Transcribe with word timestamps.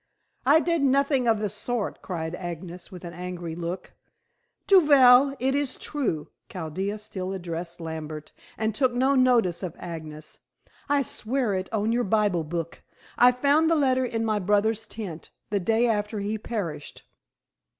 "I 0.47 0.61
did 0.61 0.81
nothing 0.81 1.27
of 1.27 1.37
the 1.39 1.47
sort," 1.47 2.01
cried 2.01 2.33
Agnes, 2.33 2.91
with 2.91 3.05
an 3.05 3.13
angry 3.13 3.53
look. 3.53 3.93
"Duvel, 4.65 5.35
it 5.37 5.53
is 5.53 5.75
true." 5.77 6.29
Chaldea 6.49 6.97
still 6.97 7.33
addressed 7.33 7.79
Lambert, 7.79 8.31
and 8.57 8.73
took 8.73 8.93
no 8.93 9.13
notice 9.13 9.61
of 9.61 9.75
Agnes. 9.77 10.39
"I 10.89 11.03
swear 11.03 11.53
it 11.53 11.71
on 11.71 11.91
your 11.91 12.03
Bible 12.03 12.43
book. 12.43 12.81
I 13.15 13.31
found 13.31 13.69
the 13.69 13.75
letter 13.75 14.03
in 14.03 14.25
my 14.25 14.39
brother's 14.39 14.87
tent, 14.87 15.29
the 15.51 15.59
day 15.59 15.85
after 15.87 16.17
he 16.19 16.39
perished. 16.39 17.03